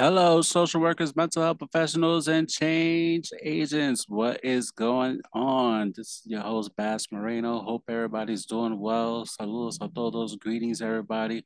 [0.00, 4.06] Hello, social workers, mental health professionals, and change agents.
[4.08, 5.92] What is going on?
[5.94, 7.60] This is your host, Bas Moreno.
[7.60, 9.26] Hope everybody's doing well.
[9.26, 10.36] Saludos a todos.
[10.36, 11.44] Greetings, everybody,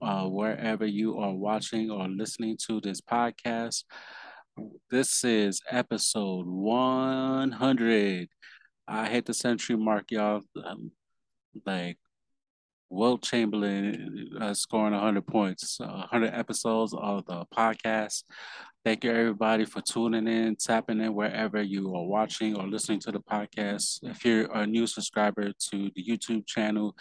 [0.00, 3.82] uh, wherever you are watching or listening to this podcast.
[4.92, 8.28] This is episode 100.
[8.86, 10.42] I hit the century mark, y'all.
[10.64, 10.92] Um,
[11.66, 11.98] like,
[12.90, 18.24] Wilt Chamberlain uh, scoring 100 points, uh, 100 episodes of the podcast.
[18.84, 23.12] Thank you, everybody, for tuning in, tapping in wherever you are watching or listening to
[23.12, 23.98] the podcast.
[24.02, 26.96] If you're a new subscriber to the YouTube channel,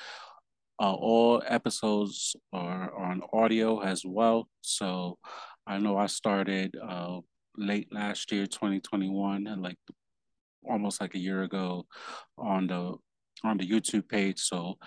[0.80, 4.48] uh, all episodes are on audio as well.
[4.62, 5.18] So
[5.66, 7.20] I know I started uh,
[7.56, 9.78] late last year, 2021, and like
[10.70, 11.86] almost like a year ago
[12.38, 12.96] on the
[13.44, 14.40] on the YouTube page.
[14.40, 14.78] So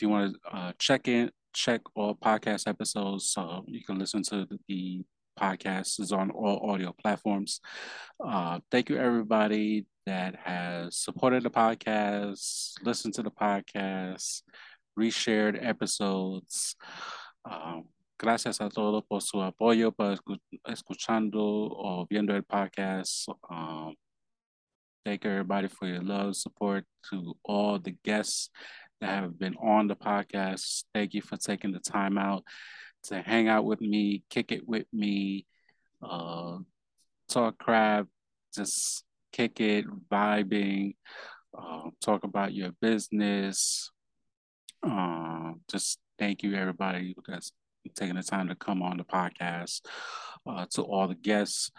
[0.00, 4.22] if you want to uh, check in, check all podcast episodes, so you can listen
[4.22, 5.04] to the,
[5.38, 7.60] podcast is on all audio platforms.
[8.22, 14.42] Uh, thank you everybody that has supported the podcast, listened to the podcast,
[14.98, 16.76] reshared episodes.
[17.50, 17.84] Um,
[18.18, 20.16] gracias a todos por su apoyo, por
[20.68, 23.28] escuchando o viendo el podcast.
[23.50, 23.94] Um,
[25.06, 28.50] thank everybody for your love, support to all the guests
[29.00, 30.84] that have been on the podcast.
[30.94, 32.44] Thank you for taking the time out
[33.04, 35.46] to hang out with me, kick it with me,
[36.02, 36.58] uh,
[37.28, 38.06] talk crap,
[38.54, 40.94] just kick it, vibing,
[41.56, 43.90] uh, talk about your business.
[44.82, 47.52] Uh, just thank you, everybody that's
[47.94, 49.80] taking the time to come on the podcast.
[50.46, 51.70] Uh, to all the guests,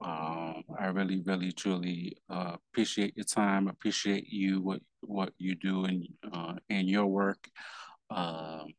[0.00, 3.68] um, I really, really, truly uh, appreciate your time.
[3.68, 7.48] Appreciate you what what you do in uh, in your work.
[8.10, 8.74] Um,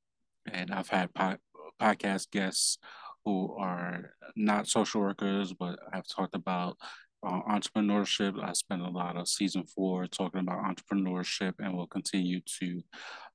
[0.51, 1.37] and I've had po-
[1.81, 2.77] podcast guests
[3.25, 6.77] who are not social workers, but I've talked about
[7.25, 8.41] uh, entrepreneurship.
[8.41, 12.81] I spent a lot of season four talking about entrepreneurship, and we'll continue to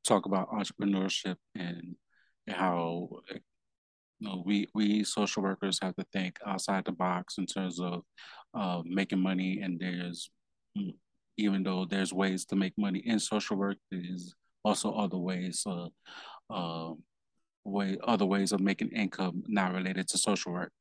[0.06, 1.96] talk about entrepreneurship and
[2.48, 3.08] how
[4.20, 8.02] you know, we we social workers have to think outside the box in terms of
[8.54, 9.60] uh, making money.
[9.62, 10.30] And there's
[10.78, 10.94] mm,
[11.36, 14.34] even though there's ways to make money in social work, there's
[14.64, 15.88] also other ways, uh,
[16.50, 16.94] uh,
[17.64, 20.72] way other ways of making income not related to social work.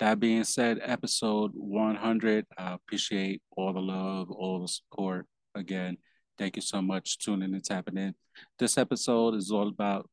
[0.00, 2.46] That being said, episode 100.
[2.58, 5.26] I appreciate all the love, all the support.
[5.54, 5.98] Again,
[6.36, 8.14] thank you so much tuning and tapping in.
[8.58, 10.10] This episode is all about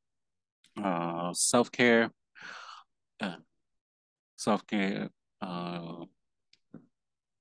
[0.81, 2.11] uh, self care
[3.21, 3.35] uh,
[4.35, 5.09] self care,
[5.41, 6.05] uh,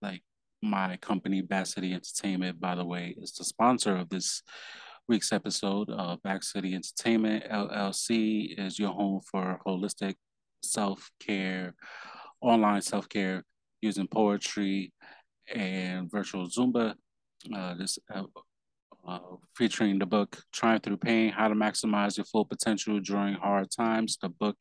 [0.02, 0.22] like
[0.62, 4.42] my company, Back City Entertainment, by the way, is the sponsor of this
[5.08, 5.90] week's episode.
[5.90, 10.14] Uh, Back City Entertainment LLC is your home for holistic
[10.62, 11.74] self care,
[12.40, 13.44] online self care
[13.80, 14.92] using poetry
[15.54, 16.94] and virtual Zumba.
[17.54, 18.24] Uh, this uh,
[19.06, 19.18] uh,
[19.56, 24.18] featuring the book Triumph Through Pain How to Maximize Your Full Potential During Hard Times.
[24.20, 24.56] The book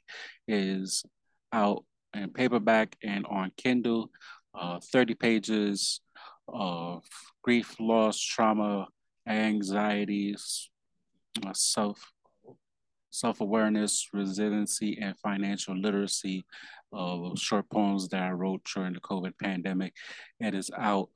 [0.47, 1.03] is
[1.51, 1.83] out
[2.13, 4.09] in paperback and on Kindle,
[4.53, 6.01] uh, 30 pages
[6.47, 7.03] of
[7.43, 8.87] grief, loss, trauma,
[9.27, 10.69] anxieties,
[11.45, 12.11] uh, self
[13.11, 16.45] self awareness, resiliency, and financial literacy.
[16.91, 19.93] Uh, short poems that I wrote during the COVID pandemic.
[20.39, 21.09] It is out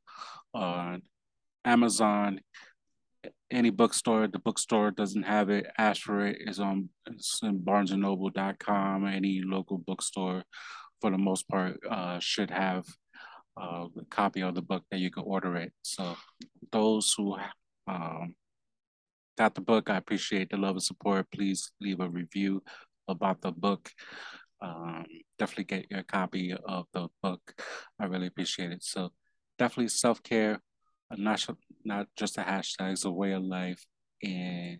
[0.54, 1.02] on
[1.66, 2.42] Amazon,
[3.50, 4.28] any bookstore.
[4.28, 5.66] The bookstore doesn't have it.
[5.78, 6.38] Ask for it.
[6.42, 9.08] It's on it's in barnesandnoble.com.
[9.08, 10.44] Any local bookstore,
[11.02, 12.86] for the most part, uh, should have
[13.56, 15.74] uh, copy of the book that you can order it.
[15.84, 16.16] So
[16.72, 17.38] those who
[17.88, 18.36] um,
[19.38, 21.32] got the book, I appreciate the love and support.
[21.32, 22.64] Please leave a review
[23.08, 23.90] about the book.
[24.62, 25.06] Um,
[25.38, 27.42] definitely get your copy of the book.
[28.00, 28.84] I really appreciate it.
[28.84, 29.12] So
[29.58, 30.60] definitely self-care
[31.18, 31.46] not
[31.84, 33.86] not just a hashtag, it's a way of life.
[34.22, 34.80] And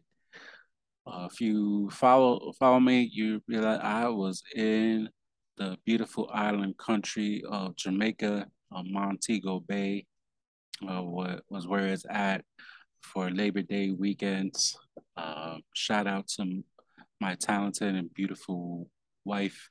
[1.06, 5.10] uh, if you follow follow me, you realize I was in
[5.58, 8.46] the beautiful island country of Jamaica, uh,
[8.84, 10.06] Montego Bay,
[10.90, 12.44] uh, was where it's at
[13.02, 14.78] for Labor Day weekends.
[15.16, 16.64] Uh, shout out to
[17.20, 18.90] my talented and beautiful
[19.26, 19.70] wife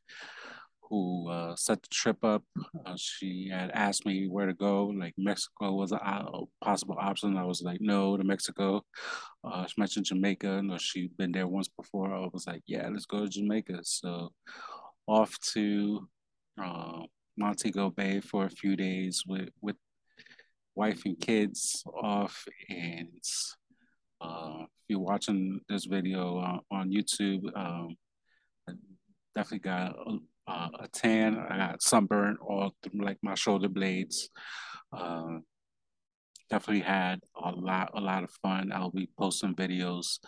[0.89, 2.45] who uh, set the trip up.
[2.85, 4.87] Uh, she had asked me where to go.
[4.87, 5.99] Like Mexico was a
[6.63, 7.39] possible option.
[7.39, 8.85] I was like, no, to Mexico.
[9.43, 10.61] Uh, she mentioned Jamaica.
[10.63, 12.15] No, she'd been there once before.
[12.15, 13.81] I was like, yeah, let's go to Jamaica.
[13.85, 14.33] So
[15.07, 16.07] off to
[16.63, 17.01] uh,
[17.37, 19.77] Montego Bay for a few days with with
[20.75, 23.09] wife and kids off and.
[24.25, 27.97] Uh, if you're watching this video uh, on YouTube, um,
[29.35, 29.97] definitely got
[30.47, 31.39] uh, a tan.
[31.39, 34.31] I got sunburn all through like my shoulder blades.
[34.93, 35.39] Uh,
[36.51, 38.73] definitely had a lot a lot of fun.
[38.73, 40.19] I'll be posting videos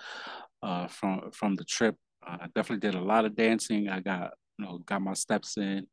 [0.63, 1.97] uh, from from the trip.
[2.23, 3.89] I definitely did a lot of dancing.
[3.89, 5.87] I got you know got my steps in.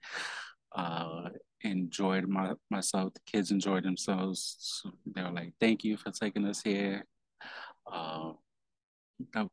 [0.75, 1.29] Uh,
[1.63, 3.13] enjoyed my myself.
[3.13, 4.55] The kids enjoyed themselves.
[4.59, 7.05] So they were like, "Thank you for taking us here."
[7.85, 8.33] Uh,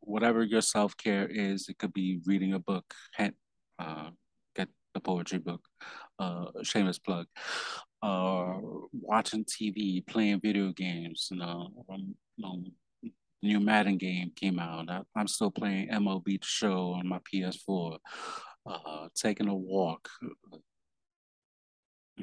[0.00, 2.94] whatever your self care is, it could be reading a book,
[3.79, 4.11] uh,
[4.55, 5.62] get the poetry book,
[6.19, 7.26] uh, shameless plug,
[8.03, 8.55] uh,
[8.93, 11.29] watching TV, playing video games.
[11.31, 12.73] You know, um, um,
[13.43, 14.91] new Madden game came out.
[14.91, 17.99] I, am still playing MLB Show on my PS4.
[18.67, 20.11] Uh, taking a walk,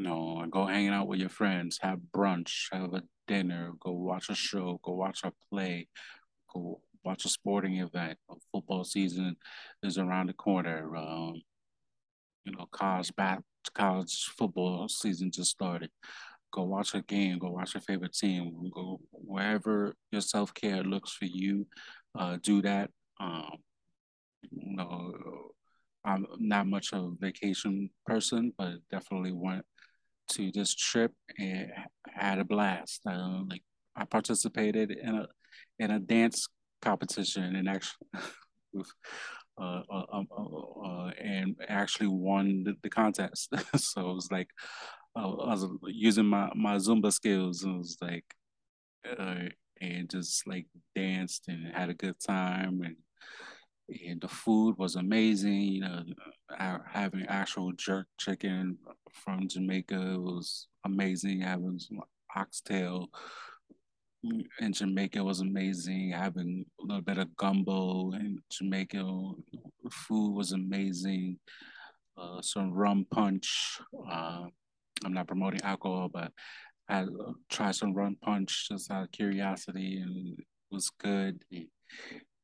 [0.04, 4.36] know, go hanging out with your friends, have brunch, have a dinner, go watch a
[4.36, 5.88] show, go watch a play,
[6.54, 8.18] go watch a sporting event.
[8.52, 9.38] Football season
[9.84, 10.96] is around the corner.
[10.96, 11.42] Um,
[12.46, 13.42] you know, college bat,
[13.74, 15.90] college football season just started.
[16.52, 17.38] Go watch a game.
[17.40, 18.70] Go watch your favorite team.
[18.74, 21.68] Go wherever your self care looks for you.
[22.18, 22.90] Uh, do that.
[23.20, 23.58] Um,
[24.52, 25.14] you know,
[26.06, 29.66] I'm not much of a vacation person, but definitely went
[30.30, 31.72] to this trip and
[32.14, 33.02] had a blast.
[33.06, 33.64] Uh, like
[33.96, 35.28] I participated in a
[35.80, 36.48] in a dance
[36.82, 38.08] competition and actually
[38.74, 38.92] with
[39.60, 43.50] uh, uh, um, uh, uh, and actually won the, the contest.
[43.78, 44.50] so it was like
[45.16, 48.26] uh, I was using my my Zumba skills and it was like
[49.18, 49.50] uh,
[49.82, 52.96] and just like danced and had a good time and
[53.90, 55.62] and the food was amazing.
[55.62, 56.04] You know,
[56.92, 58.78] having actual jerk chicken
[59.14, 61.42] from Jamaica was amazing.
[61.42, 62.02] Having some
[62.36, 63.10] oxtail
[64.60, 66.12] in Jamaica was amazing.
[66.12, 69.04] Having a little bit of gumbo in Jamaica,
[69.92, 71.40] food was amazing.
[72.18, 73.80] Uh, some rum punch.
[74.10, 74.46] Uh,
[75.04, 76.32] I'm not promoting alcohol, but
[76.88, 77.06] I
[77.50, 81.44] tried some rum punch just out of curiosity, and it was good.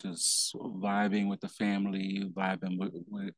[0.01, 3.33] Just vibing with the family, vibing with, with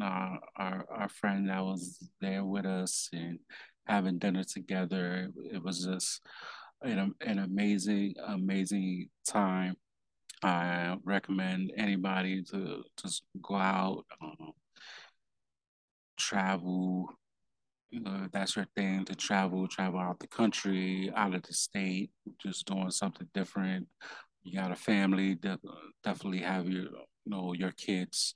[0.00, 3.38] uh, our our friend that was there with us, and
[3.86, 5.30] having dinner together.
[5.52, 6.20] It was just
[6.82, 9.74] an, an amazing, amazing time.
[10.42, 14.52] I recommend anybody to just go out, um,
[16.18, 17.08] travel.
[17.90, 22.10] You know, that's your thing to travel, travel out the country, out of the state,
[22.42, 23.86] just doing something different.
[24.44, 25.60] You got a family, that
[26.04, 26.90] definitely have your, you
[27.26, 28.34] know, your kids,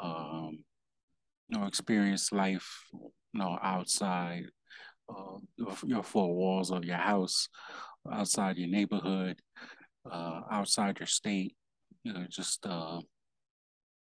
[0.00, 0.64] um,
[1.48, 4.46] you know, experience life, you know, outside
[5.08, 5.38] uh,
[5.84, 7.48] your four walls of your house,
[8.12, 9.40] outside your neighborhood,
[10.10, 11.56] uh, outside your state.
[12.04, 13.00] You know, just uh,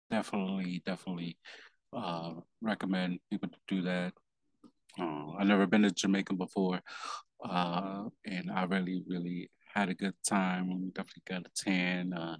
[0.09, 1.37] definitely, definitely
[1.95, 4.13] uh, recommend people to do that.
[4.99, 6.81] Uh, I've never been to Jamaica before,
[7.47, 10.69] uh, and I really, really had a good time.
[10.69, 12.13] We definitely got a tan.
[12.13, 12.37] Uh,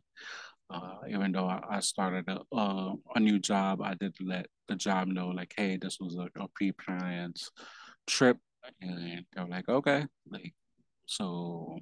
[0.72, 4.76] uh, even though I, I started a, uh, a new job, I did let the
[4.76, 7.38] job know, like, hey, this was a, a pre-planned
[8.06, 8.38] trip
[8.82, 10.54] and they were like, okay, like
[11.06, 11.80] so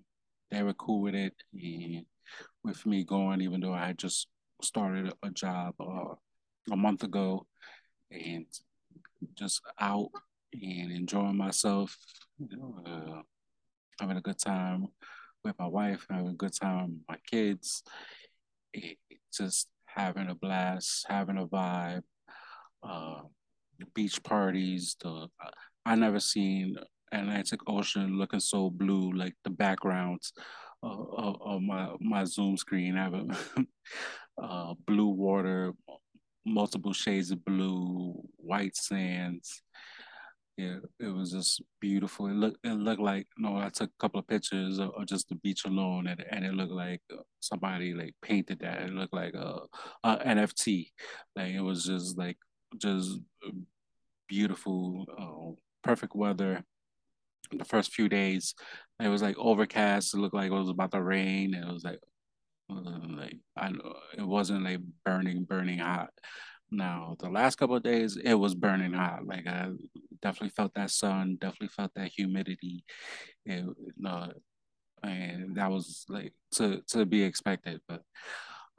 [0.52, 2.06] they were cool with it, and
[2.64, 4.28] with me going, even though I had just
[4.62, 6.16] started a job uh,
[6.72, 7.46] a month ago,
[8.12, 8.46] and
[9.34, 10.10] just out
[10.54, 11.98] and enjoying myself,
[12.38, 13.22] you know, uh,
[14.00, 14.88] having a good time
[15.48, 17.84] with my wife, having a good time with my kids,
[18.74, 18.98] it,
[19.34, 22.04] just having a blast, having a vibe.
[22.84, 23.22] Uh,
[23.94, 25.28] beach parties, the
[25.86, 26.76] I never seen
[27.12, 30.34] Atlantic Ocean looking so blue, like the backgrounds
[30.84, 33.32] of, of, my my Zoom screen having
[34.42, 35.74] uh, blue water,
[36.46, 39.62] multiple shades of blue, white sands.
[40.58, 42.28] Yeah, it was just beautiful.
[42.28, 45.06] It looked it looked like you know I took a couple of pictures of, of
[45.06, 47.02] just the beach alone, and, and it looked like
[47.42, 48.82] somebody like painted that.
[48.82, 49.60] It looked like a,
[50.04, 50.92] a NFT.
[51.36, 52.38] Like it was just like
[52.78, 53.20] just
[54.28, 55.06] beautiful.
[55.18, 56.64] Uh, perfect weather.
[57.52, 58.56] The first few days,
[59.02, 60.14] it was like overcast.
[60.14, 61.54] It looked like it was about to rain.
[61.54, 62.00] It was like,
[62.72, 63.72] uh, like I,
[64.18, 66.10] it wasn't like burning, burning hot.
[66.72, 69.26] Now the last couple of days, it was burning hot.
[69.26, 69.70] Like I
[70.22, 72.84] definitely felt that sun, definitely felt that humidity.
[73.46, 73.66] It,
[74.06, 74.30] uh,
[75.04, 77.82] and that was like to to be expected.
[77.88, 78.02] But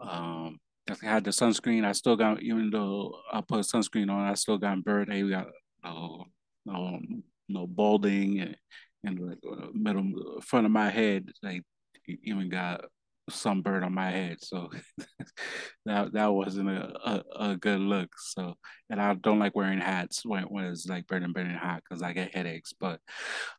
[0.01, 1.85] um, definitely had the sunscreen.
[1.85, 5.09] I still got, even though I put sunscreen on, I still got bird.
[5.11, 5.49] Hey, we got
[5.85, 6.25] no
[6.69, 8.57] um, you know, balding and,
[9.05, 11.63] and like uh, middle front of my head, like
[12.07, 12.85] even got
[13.31, 14.39] sunburn on my head.
[14.41, 14.71] So
[15.87, 18.11] that that wasn't a, a, a, good look.
[18.19, 18.55] So
[18.91, 22.13] and I don't like wearing hats when, when it's like burning burning hot because I
[22.13, 22.73] get headaches.
[22.79, 23.01] But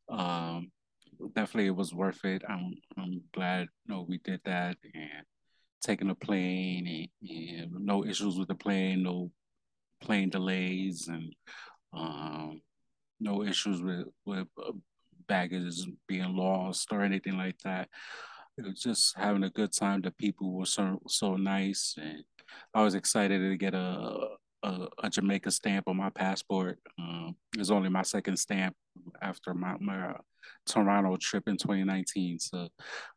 [0.09, 0.71] um,
[1.33, 2.43] definitely it was worth it.
[2.47, 5.25] I'm I'm glad you know we did that and
[5.81, 9.31] taking a plane and, and no issues with the plane, no
[10.01, 11.33] plane delays and
[11.93, 12.61] um,
[13.19, 14.71] no issues with with uh,
[15.27, 17.87] baggage being lost or anything like that
[18.59, 20.01] it was just having a good time.
[20.01, 22.23] The people were so so nice, and
[22.73, 26.79] I was excited to get a a, a Jamaica stamp on my passport.
[26.99, 28.75] Um, it was only my second stamp
[29.21, 30.13] after my my
[30.65, 32.39] Toronto trip in 2019.
[32.39, 32.67] So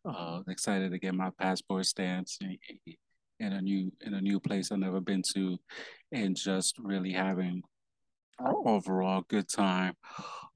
[0.08, 2.56] uh, excited to get my passport stamps in,
[3.40, 5.58] in a new in a new place I've never been to,
[6.12, 7.62] and just really having
[8.40, 9.94] overall good time.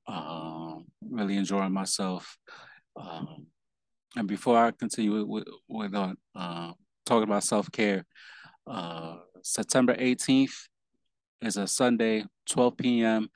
[0.07, 2.39] Um, really enjoying myself.
[2.95, 3.47] Um,
[4.17, 6.73] and before I continue with, with uh, uh,
[7.05, 8.05] talking about self care,
[8.67, 10.69] uh, September 18th
[11.43, 13.29] is a Sunday, 12 p.m.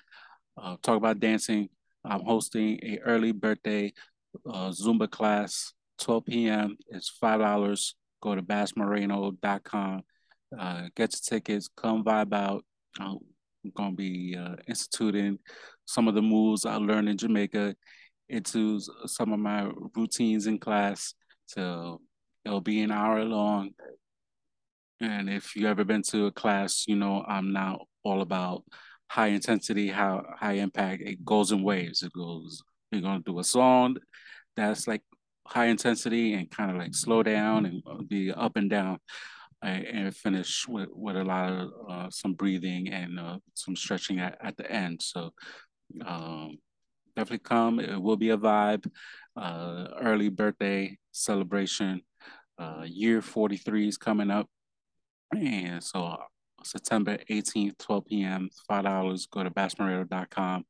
[0.60, 1.68] Uh, talk about dancing.
[2.04, 3.92] I'm hosting a early birthday
[4.48, 6.76] uh, Zumba class, 12 p.m.
[6.88, 7.94] It's five dollars.
[8.22, 10.02] Go to basmoreno.com.
[10.58, 11.68] Uh, get your tickets.
[11.76, 12.64] Come vibe out.
[12.98, 13.18] I'm
[13.76, 15.38] gonna be uh, instituting
[15.84, 17.76] some of the moves I learned in Jamaica
[18.30, 21.14] into some of my routines in class.
[21.46, 22.00] So
[22.44, 23.70] it'll be an hour long.
[25.00, 28.64] And if you ever been to a class, you know I'm now all about
[29.08, 31.02] high intensity, how high impact.
[31.02, 32.02] It goes in waves.
[32.02, 32.62] It goes.
[32.92, 33.96] We're gonna do a song
[34.56, 35.02] that's like
[35.46, 38.98] high intensity and kind of like slow down and be up and down,
[39.62, 44.38] and finish with, with a lot of uh, some breathing and uh, some stretching at,
[44.42, 45.02] at the end.
[45.02, 45.30] So
[46.06, 46.58] um,
[47.20, 47.80] definitely come.
[47.80, 48.90] It will be a vibe.
[49.36, 52.00] Uh, early birthday celebration.
[52.58, 54.48] Uh, year 43 is coming up.
[55.36, 56.16] And so
[56.64, 59.30] September 18th, 12 p.m., $5.
[59.30, 60.64] Go to basmoreno.com.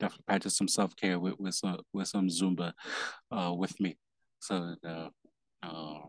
[0.00, 2.72] Definitely practice some self care with, with, some, with some Zumba
[3.30, 3.96] uh, with me.
[4.40, 5.08] So, uh,
[5.62, 6.00] uh,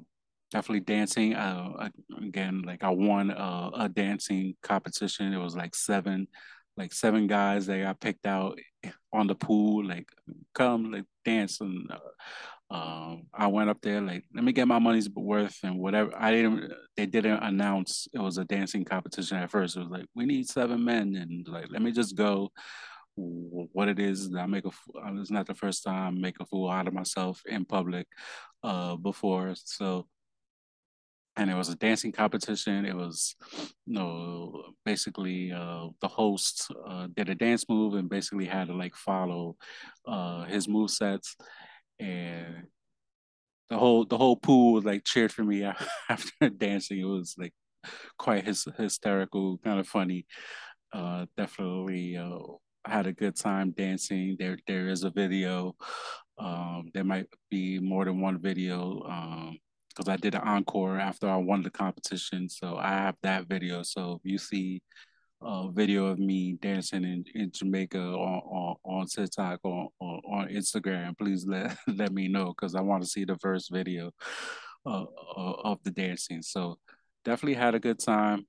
[0.52, 1.34] definitely dancing.
[1.34, 5.34] Again, like I won a dancing competition.
[5.34, 6.28] It was like seven
[6.78, 8.60] like seven guys that got picked out
[9.12, 10.08] on the pool, like
[10.54, 12.00] come like dance and uh,
[12.74, 16.12] um, I went up there like let me get my money's worth and whatever.
[16.18, 16.74] I didn't.
[16.98, 19.76] They didn't announce it was a dancing competition at first.
[19.76, 22.52] It was like we need seven men and like let me just go.
[23.16, 24.72] What it is, I make a.
[25.20, 28.08] It's not the first time I make a fool out of myself in public,
[28.64, 29.54] uh, before.
[29.54, 30.08] So
[31.36, 32.86] and it was a dancing competition.
[32.86, 33.36] It was,
[33.86, 38.74] you know, basically uh, the host uh, did a dance move and basically had to
[38.74, 39.56] like follow
[40.08, 41.36] uh, his move sets,
[42.00, 42.68] and
[43.70, 45.64] the whole the whole pool like cheered for me
[46.10, 47.00] after dancing.
[47.00, 47.54] It was like
[48.18, 50.26] quite his, hysterical, kind of funny.
[50.94, 52.38] Uh, definitely uh,
[52.86, 54.36] had a good time dancing.
[54.38, 55.76] There there is a video.
[56.38, 59.04] Um, there might be more than one video.
[59.04, 59.58] Um,
[59.94, 62.50] because I did an encore after I won the competition.
[62.50, 63.84] So I have that video.
[63.84, 64.82] So if you see
[65.42, 70.48] a video of me dancing in, in Jamaica on, on, on TikTok or on, on
[70.50, 74.12] Instagram, please let, let me know because I want to see the first video
[74.86, 75.06] uh,
[75.38, 76.42] of the dancing.
[76.42, 76.80] So
[77.26, 78.48] definitely had a good time.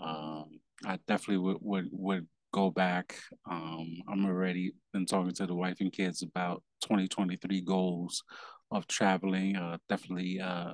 [0.00, 3.16] Um, I definitely would, would, would go back.
[3.50, 8.22] Um, I'm already been talking to the wife and kids about 2023 goals
[8.70, 9.56] of traveling.
[9.56, 10.72] Uh, definitely, uh,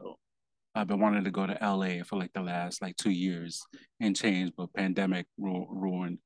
[0.74, 3.62] I've been wanting to go to LA for like the last like two years
[4.00, 6.18] and change, but pandemic ru- ruined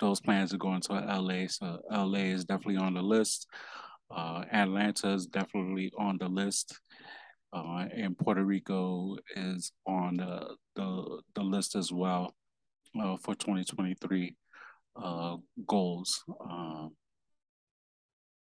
[0.00, 1.46] those plans of going to LA.
[1.48, 3.46] So LA is definitely on the list.
[4.10, 6.80] Uh, Atlanta is definitely on the list.
[7.52, 12.34] Uh, and Puerto Rico is on the the, the list as well
[13.00, 14.36] uh, for 2023
[15.02, 16.22] uh, goals.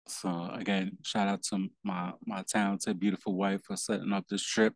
[0.08, 4.74] So again, shout out to my my talented, beautiful wife for setting up this trip.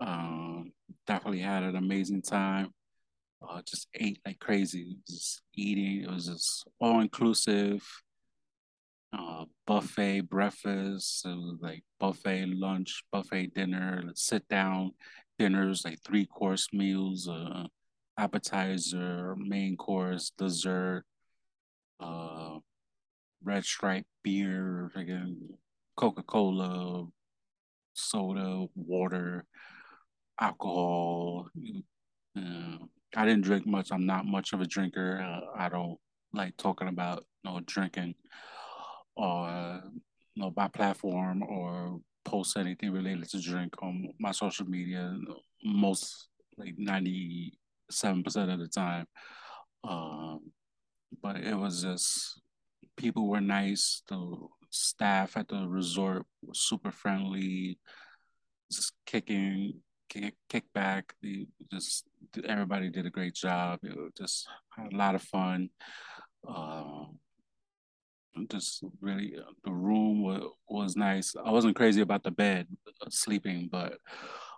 [0.00, 0.72] Um,
[1.06, 2.70] definitely had an amazing time.
[3.46, 4.98] Uh, just ate like crazy.
[5.08, 6.02] Just eating.
[6.02, 7.82] It was just all inclusive.
[9.12, 11.26] Uh, buffet breakfast.
[11.26, 14.92] It was like buffet lunch, buffet dinner, sit down
[15.38, 17.66] dinners, like three course meals, uh,
[18.18, 21.04] appetizer, main course, dessert.
[21.98, 22.58] Uh,
[23.42, 24.90] Red Stripe beer,
[25.96, 27.06] Coca Cola,
[27.94, 29.44] soda, water,
[30.40, 31.48] alcohol.
[32.36, 32.76] Uh,
[33.16, 33.88] I didn't drink much.
[33.90, 35.20] I'm not much of a drinker.
[35.20, 35.98] Uh, I don't
[36.32, 38.14] like talking about know drinking
[39.16, 39.82] or
[40.36, 45.16] know by platform or post anything related to drink on my social media.
[45.64, 47.58] Most like ninety
[47.90, 49.06] seven percent of the time.
[49.82, 50.52] Um,
[51.22, 52.40] but it was just
[53.00, 54.02] people were nice.
[54.08, 54.36] The
[54.68, 57.78] staff at the resort was super friendly,
[58.70, 59.80] just kicking,
[60.10, 61.14] kick, kick back.
[61.22, 62.04] The, just
[62.44, 63.80] everybody did a great job.
[63.82, 65.70] It was just had a lot of fun.
[66.46, 67.06] Uh,
[68.50, 71.34] just really, the room was, was nice.
[71.42, 73.94] I wasn't crazy about the bed, uh, sleeping, but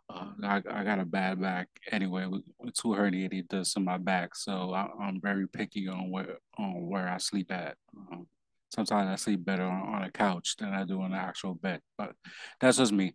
[0.09, 3.99] uh, I, I got a bad back anyway with, with two herniated discs in my
[3.99, 7.77] back, so I, am very picky on where on where I sleep at.
[7.97, 8.27] Um,
[8.71, 11.81] sometimes I sleep better on, on a couch than I do on an actual bed,
[11.97, 12.13] but
[12.61, 13.15] that's just me.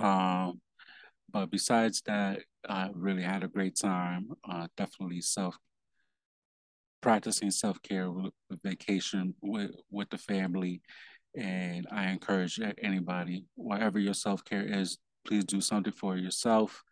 [0.00, 0.60] Um,
[1.30, 4.30] but besides that, I really had a great time.
[4.48, 5.56] Uh, definitely self
[7.00, 8.32] practicing self care with,
[8.62, 10.82] vacation with with the family,
[11.36, 16.82] and I encourage anybody, whatever your self care is, please do something for yourself.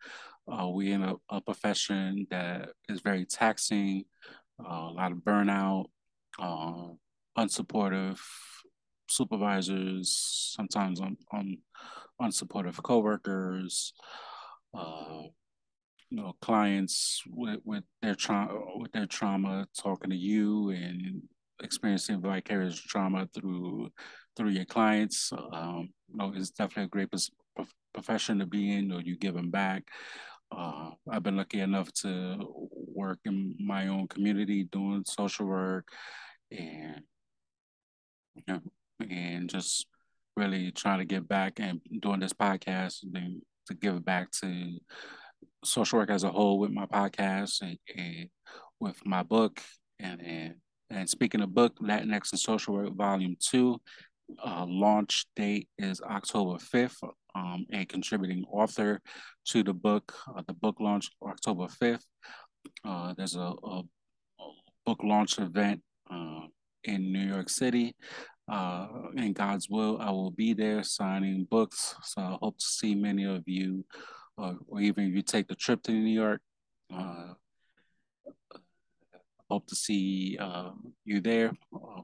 [0.51, 4.03] Uh, we in a, a, profession that is very taxing,
[4.59, 5.85] uh, a lot of burnout,
[6.39, 6.87] uh,
[7.37, 8.19] unsupportive
[9.09, 11.57] supervisors, sometimes on, on
[12.21, 13.93] unsupportive coworkers,
[14.73, 15.21] uh,
[16.09, 21.21] you know, clients with, with their trauma, with their trauma, talking to you and
[21.63, 23.89] experiencing vicarious trauma through
[24.35, 25.31] through your clients.
[25.53, 27.11] Um, you know, it's definitely a great
[27.93, 29.83] profession to be in or you them back.
[30.51, 32.37] Uh, I've been lucky enough to
[32.93, 35.87] work in my own community doing social work
[36.51, 37.01] and
[38.35, 38.59] you know,
[39.09, 39.87] and just
[40.35, 44.77] really trying to give back and doing this podcast and to give it back to
[45.63, 48.29] social work as a whole with my podcast and, and
[48.79, 49.61] with my book
[49.99, 50.55] and, and
[50.89, 53.79] and speaking of book, Latinx in Social Work Volume Two
[54.43, 57.09] uh, launch date is October 5th.
[57.33, 58.99] Um, a contributing author
[59.45, 60.13] to the book.
[60.27, 62.03] Uh, the book launch October 5th.
[62.83, 63.83] Uh, there's a, a,
[64.83, 65.79] book launch event
[66.11, 66.41] uh,
[66.83, 67.95] in New York City.
[68.51, 71.95] Uh, in God's will, I will be there signing books.
[72.03, 73.85] So I hope to see many of you,
[74.37, 76.41] or even if you take the trip to New York,
[76.93, 77.33] uh,
[79.51, 80.71] hope to see uh,
[81.03, 81.51] you there.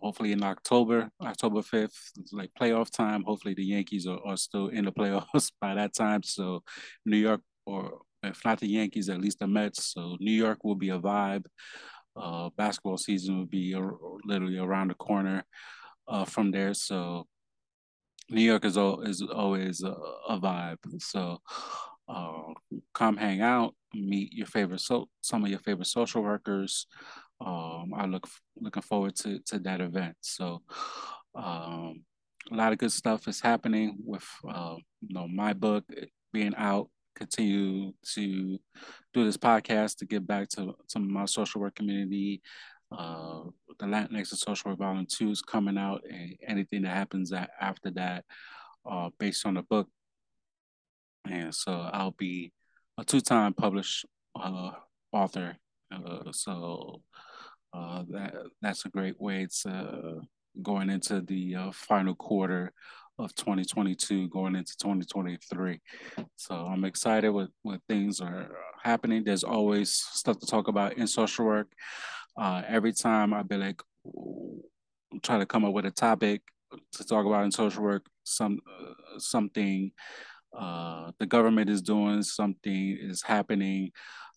[0.02, 3.24] Hopefully in October, October 5th, like playoff time.
[3.24, 6.24] Hopefully the Yankees are, are still in the playoffs by that time.
[6.24, 6.64] So
[7.06, 9.94] New York, or if not the Yankees, at least the Mets.
[9.94, 11.46] So New York will be a vibe.
[12.16, 13.76] Uh, basketball season will be
[14.26, 15.46] literally around the corner
[16.08, 16.74] uh, from there.
[16.74, 17.28] So
[18.30, 19.96] New York is, is always a,
[20.28, 20.78] a vibe.
[21.00, 21.40] So
[22.10, 22.54] uh,
[22.94, 26.88] come hang out, meet your favorite so some of your favorite social workers,
[27.40, 28.28] um, I look
[28.60, 30.16] looking forward to to that event.
[30.22, 30.62] So
[31.36, 32.04] um,
[32.52, 35.84] a lot of good stuff is happening with uh, you know my book
[36.34, 36.90] being out.
[37.16, 38.60] Continue to
[39.14, 42.42] do this podcast to get back to some of my social work community.
[42.92, 43.42] Uh,
[43.80, 47.90] the Latinx in Social Work Volume Two is coming out, and anything that happens after
[47.92, 48.24] that,
[48.90, 49.90] uh, based on the book.
[51.30, 52.54] And so I'll be
[52.98, 54.06] a two-time published
[54.40, 54.72] uh,
[55.12, 55.58] author.
[55.92, 57.02] Uh, so
[57.74, 60.22] uh, that that's a great way to
[60.62, 62.72] going into the uh, final quarter
[63.20, 65.80] of 2022, going into 2023.
[66.36, 68.52] So I'm excited with when things are
[68.84, 69.24] happening.
[69.24, 71.68] There's always stuff to talk about in social work.
[72.40, 73.82] Uh, every time I be like,
[75.24, 76.42] try to come up with a topic
[76.94, 79.92] to talk about in social work, some uh, something
[80.58, 83.92] uh, the government is doing, something is happening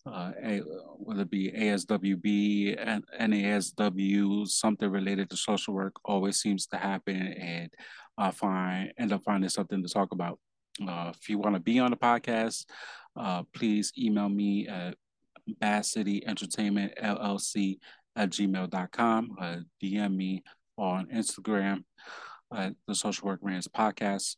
[0.05, 0.59] uh, a,
[0.97, 7.15] whether it be ASWB and NASW, something related to social work always seems to happen,
[7.15, 7.71] and
[8.17, 10.39] I find end up finding something to talk about.
[10.87, 12.65] Uh, if you want to be on the podcast,
[13.15, 14.95] uh, please email me at
[15.59, 17.77] Bass City Entertainment LLC
[18.15, 19.35] at gmail.com.
[19.39, 20.43] Uh, DM me
[20.77, 21.83] on Instagram
[22.53, 24.35] at the Social Work Rants Podcast.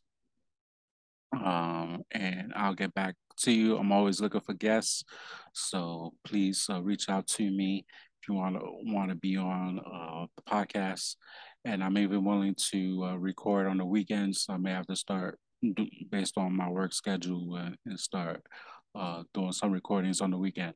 [1.34, 3.76] Um, and I'll get back to you.
[3.76, 5.04] I'm always looking for guests,
[5.52, 7.84] so please uh, reach out to me
[8.20, 11.16] if you want to want to be on uh, the podcast.
[11.64, 14.46] And I'm even willing to uh, record on the weekends.
[14.48, 18.42] I may have to start do, based on my work schedule uh, and start
[18.94, 20.74] uh, doing some recordings on the weekend.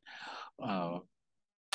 [0.61, 0.99] Uh,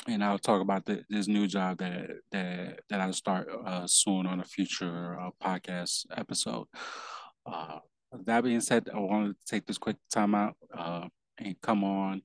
[0.07, 3.49] and I'll talk about the, this new job that that that I'll start
[3.87, 6.67] soon on a future podcast episode
[8.25, 12.21] that being said, I wanted to take this quick time out uh, and come on,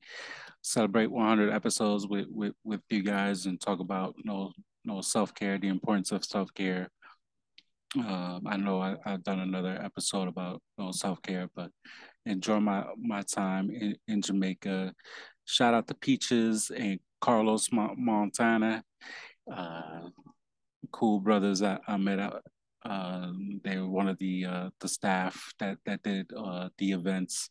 [0.62, 4.52] celebrate 100 episodes with, with, with you guys and talk about you know,
[4.84, 6.88] you know self care, the importance of self care.
[7.96, 11.70] Um, I know I, have done another episode about you know, self care, but
[12.24, 14.94] enjoy my my time in, in Jamaica.
[15.44, 18.84] Shout out to Peaches and Carlos Montana,
[19.52, 20.08] uh,
[20.92, 22.32] cool brothers I, I met.
[22.84, 27.50] Uh, they were one of the uh, the staff that that did uh, the events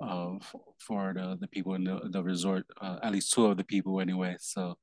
[0.00, 0.42] of
[0.78, 2.64] for the, the people in the, the resort.
[2.80, 4.36] Uh, at least two of the people anyway.
[4.38, 4.78] So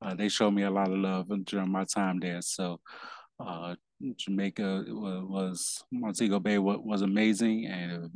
[0.00, 2.40] uh, they showed me a lot of love during my time there.
[2.40, 2.80] So
[3.38, 3.74] uh,
[4.16, 8.10] Jamaica was Montego Bay was amazing, and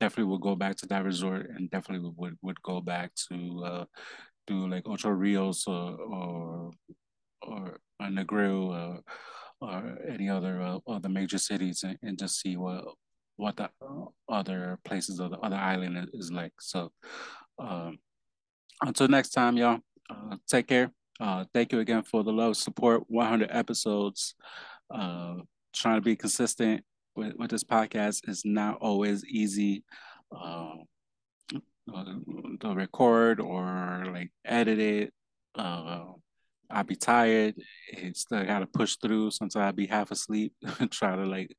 [0.00, 3.84] definitely would go back to that resort, and definitely would would go back to uh,
[4.46, 6.70] do like Ocho Rios or or
[7.42, 9.02] or Negril
[9.62, 12.84] or, any other uh, other major cities, and, and just see what
[13.36, 13.70] what the
[14.28, 16.52] other places of the other island is like.
[16.60, 16.92] So,
[17.58, 17.98] um,
[18.82, 20.92] until next time, y'all, uh, take care.
[21.20, 23.04] Uh, thank you again for the love, support.
[23.08, 24.34] 100 episodes.
[24.92, 25.36] Uh,
[25.72, 26.84] trying to be consistent
[27.16, 29.84] with, with this podcast is not always easy.
[30.36, 30.74] Uh,
[32.60, 35.12] to record or like edit it.
[35.54, 36.04] Uh,
[36.72, 37.54] I'd be tired.
[37.94, 39.30] I got to push through.
[39.30, 40.54] Sometimes I'd be half asleep,
[40.90, 41.54] try to like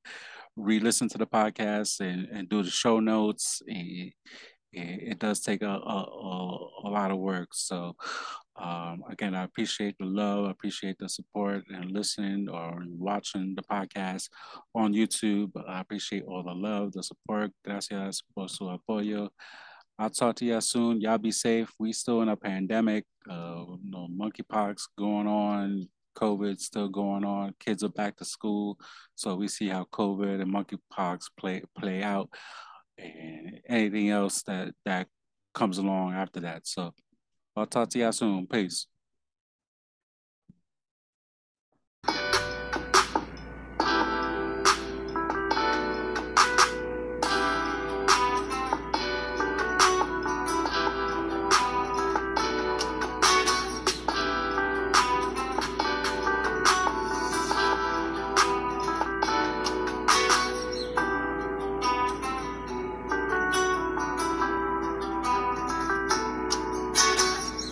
[0.55, 3.61] re-listen to the podcast and, and do the show notes.
[3.67, 4.11] And
[4.73, 7.49] it, it does take a, a, a, a lot of work.
[7.53, 7.95] So
[8.55, 13.63] um, again, I appreciate the love, I appreciate the support and listening or watching the
[13.63, 14.29] podcast
[14.75, 15.51] on YouTube.
[15.67, 17.51] I appreciate all the love, the support.
[17.65, 19.29] Gracias por su apoyo.
[19.99, 21.01] I'll talk to y'all soon.
[21.01, 21.71] Y'all be safe.
[21.79, 23.05] We still in a pandemic.
[23.29, 27.53] Uh, you monkeypox going on, COVID still going on.
[27.59, 28.77] Kids are back to school,
[29.15, 32.29] so we see how COVID and monkeypox play play out,
[32.97, 35.07] and anything else that that
[35.53, 36.67] comes along after that.
[36.67, 36.93] So
[37.55, 38.47] I'll talk to y'all soon.
[38.47, 38.87] Peace.